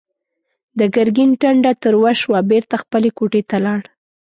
د 0.79 0.81
ګرګين 0.95 1.31
ټنډه 1.41 1.71
تروه 1.83 2.11
شوه، 2.21 2.39
بېرته 2.51 2.75
خپلې 2.83 3.09
کوټې 3.17 3.41
ته 3.49 3.57
لاړ. 3.65 3.81